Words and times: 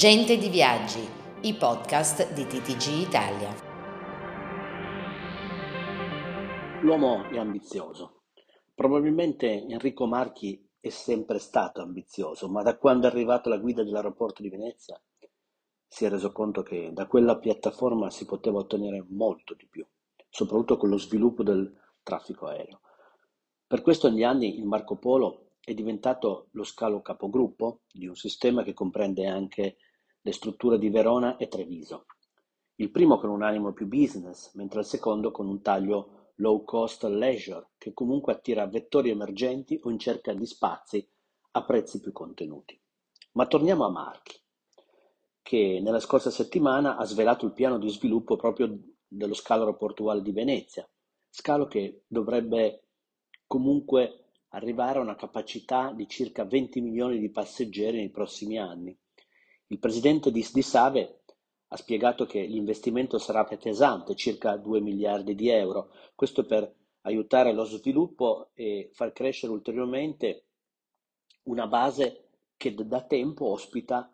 Gente 0.00 0.38
di 0.38 0.48
Viaggi, 0.48 1.06
i 1.42 1.52
podcast 1.52 2.32
di 2.32 2.46
TTG 2.46 3.06
Italia. 3.06 3.54
L'uomo 6.80 7.28
è 7.28 7.36
ambizioso. 7.36 8.22
Probabilmente 8.74 9.66
Enrico 9.68 10.06
Marchi 10.06 10.66
è 10.80 10.88
sempre 10.88 11.38
stato 11.38 11.82
ambizioso, 11.82 12.48
ma 12.48 12.62
da 12.62 12.78
quando 12.78 13.06
è 13.08 13.10
arrivato 13.10 13.50
alla 13.50 13.58
guida 13.58 13.84
dell'aeroporto 13.84 14.40
di 14.40 14.48
Venezia 14.48 14.98
si 15.86 16.06
è 16.06 16.08
reso 16.08 16.32
conto 16.32 16.62
che 16.62 16.94
da 16.94 17.06
quella 17.06 17.36
piattaforma 17.36 18.08
si 18.08 18.24
poteva 18.24 18.60
ottenere 18.60 19.04
molto 19.06 19.52
di 19.52 19.66
più, 19.66 19.86
soprattutto 20.30 20.78
con 20.78 20.88
lo 20.88 20.96
sviluppo 20.96 21.42
del 21.42 21.78
traffico 22.02 22.46
aereo. 22.46 22.80
Per 23.66 23.82
questo 23.82 24.08
negli 24.08 24.24
anni 24.24 24.56
il 24.56 24.64
Marco 24.64 24.96
Polo 24.96 25.48
è 25.62 25.74
diventato 25.74 26.46
lo 26.52 26.64
scalo 26.64 27.02
capogruppo 27.02 27.80
di 27.92 28.06
un 28.06 28.16
sistema 28.16 28.62
che 28.62 28.72
comprende 28.72 29.26
anche 29.26 29.76
le 30.22 30.32
strutture 30.32 30.78
di 30.78 30.90
Verona 30.90 31.36
e 31.36 31.48
Treviso. 31.48 32.06
Il 32.76 32.90
primo 32.90 33.18
con 33.18 33.30
un 33.30 33.42
animo 33.42 33.72
più 33.72 33.86
business, 33.86 34.54
mentre 34.54 34.80
il 34.80 34.86
secondo 34.86 35.30
con 35.30 35.46
un 35.46 35.60
taglio 35.60 36.32
low 36.36 36.64
cost 36.64 37.04
leisure, 37.04 37.70
che 37.78 37.92
comunque 37.92 38.32
attira 38.32 38.66
vettori 38.66 39.10
emergenti 39.10 39.78
o 39.82 39.90
in 39.90 39.98
cerca 39.98 40.32
di 40.32 40.46
spazi 40.46 41.06
a 41.52 41.64
prezzi 41.64 42.00
più 42.00 42.12
contenuti. 42.12 42.80
Ma 43.32 43.46
torniamo 43.46 43.84
a 43.84 43.90
Marchi, 43.90 44.38
che 45.42 45.80
nella 45.82 46.00
scorsa 46.00 46.30
settimana 46.30 46.96
ha 46.96 47.04
svelato 47.04 47.44
il 47.44 47.52
piano 47.52 47.78
di 47.78 47.88
sviluppo 47.88 48.36
proprio 48.36 48.78
dello 49.06 49.34
scalo 49.34 49.62
aeroportuale 49.62 50.22
di 50.22 50.32
Venezia, 50.32 50.88
scalo 51.28 51.66
che 51.66 52.04
dovrebbe 52.06 52.84
comunque 53.46 54.24
arrivare 54.50 54.98
a 54.98 55.02
una 55.02 55.16
capacità 55.16 55.92
di 55.92 56.08
circa 56.08 56.44
20 56.44 56.80
milioni 56.80 57.18
di 57.18 57.30
passeggeri 57.30 57.98
nei 57.98 58.10
prossimi 58.10 58.58
anni. 58.58 58.96
Il 59.72 59.78
presidente 59.78 60.30
di 60.30 60.42
Save 60.42 61.22
ha 61.68 61.76
spiegato 61.76 62.26
che 62.26 62.42
l'investimento 62.42 63.18
sarà 63.18 63.44
pesante, 63.44 64.16
circa 64.16 64.56
2 64.56 64.80
miliardi 64.80 65.34
di 65.34 65.48
euro, 65.48 65.92
questo 66.14 66.44
per 66.44 66.74
aiutare 67.02 67.52
lo 67.52 67.64
sviluppo 67.64 68.50
e 68.54 68.90
far 68.92 69.12
crescere 69.12 69.52
ulteriormente 69.52 70.46
una 71.44 71.66
base 71.66 72.30
che 72.56 72.74
da 72.74 73.02
tempo 73.02 73.46
ospita 73.46 74.12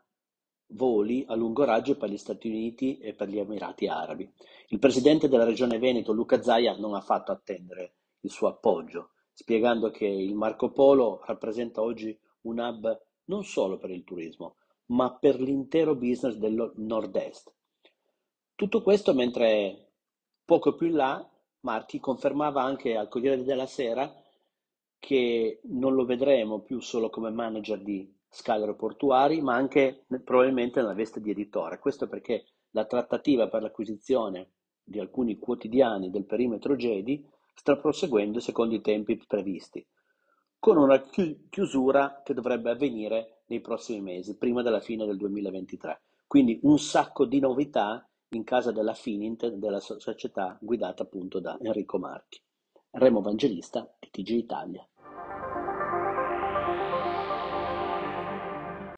voli 0.69 1.25
a 1.27 1.35
lungo 1.35 1.65
raggio 1.65 1.97
per 1.97 2.11
gli 2.11 2.19
Stati 2.19 2.49
Uniti 2.49 2.99
e 2.99 3.15
per 3.15 3.29
gli 3.29 3.39
Emirati 3.39 3.87
Arabi. 3.87 4.31
Il 4.69 4.79
presidente 4.79 5.29
della 5.29 5.45
regione 5.45 5.79
Veneto, 5.79 6.13
Luca 6.13 6.43
Zaia, 6.43 6.77
non 6.77 6.95
ha 6.95 7.01
fatto 7.01 7.33
attendere 7.33 7.95
il 8.21 8.31
suo 8.31 8.49
appoggio 8.49 9.13
spiegando 9.39 9.91
che 9.91 10.07
il 10.07 10.35
Marco 10.35 10.73
Polo 10.73 11.23
rappresenta 11.27 11.83
oggi 11.83 12.19
un 12.43 12.59
hub 12.59 13.03
non 13.25 13.45
solo 13.45 13.77
per 13.77 13.91
il 13.91 14.03
turismo, 14.03 14.57
ma 14.87 15.13
per 15.15 15.41
l'intero 15.41 15.95
business 15.95 16.35
del 16.37 16.73
nord-est. 16.77 17.53
Tutto 18.55 18.83
questo 18.83 19.13
mentre 19.15 19.93
poco 20.45 20.75
più 20.75 20.87
in 20.87 20.95
là 20.95 21.31
Marchi 21.61 21.99
confermava 21.99 22.63
anche 22.63 22.97
al 22.97 23.09
Corriere 23.09 23.43
della 23.43 23.67
Sera 23.67 24.13
che 24.99 25.61
non 25.65 25.95
lo 25.95 26.05
vedremo 26.05 26.61
più 26.61 26.81
solo 26.81 27.11
come 27.11 27.31
manager 27.31 27.81
di 27.83 28.13
scale 28.29 28.61
aeroportuari, 28.61 29.41
ma 29.41 29.55
anche 29.55 30.05
probabilmente 30.25 30.81
nella 30.81 30.95
veste 30.95 31.21
di 31.21 31.31
editore. 31.31 31.79
Questo 31.79 32.07
perché 32.09 32.45
la 32.71 32.85
trattativa 32.85 33.49
per 33.49 33.63
l'acquisizione 33.63 34.51
di 34.83 35.01
alcuni 35.01 35.39
quotidiani 35.39 36.11
del 36.11 36.25
perimetro 36.25 36.77
Gedi 36.77 37.27
sta 37.55 37.77
proseguendo 37.77 38.39
secondo 38.39 38.75
i 38.75 38.81
tempi 38.81 39.17
previsti, 39.27 39.85
con 40.67 40.79
una 40.79 41.01
chiusura 41.49 42.23
che 42.25 42.35
dovrebbe 42.35 42.73
avvenire 42.73 43.43
nei 43.47 43.61
prossimi 43.61 44.01
mesi, 44.01 44.37
prima 44.37 44.63
della 44.63 44.81
fine 44.81 45.07
del 45.07 45.17
2023. 45.17 46.01
Quindi 46.27 46.59
un 46.65 46.77
sacco 46.81 47.25
di 47.25 47.39
novità 47.39 48.05
in 48.31 48.43
casa 48.43 48.73
della 48.73 48.95
Finint, 48.95 49.47
della 49.47 49.79
società 49.79 50.59
guidata 50.61 51.05
appunto 51.05 51.39
da 51.39 51.57
Enrico 51.63 52.01
Marchi. 52.01 52.43
Remo 52.91 53.21
Evangelista, 53.21 53.89
TG 54.11 54.31
Italia. 54.31 54.85